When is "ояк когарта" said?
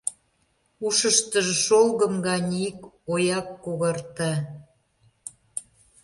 3.13-4.31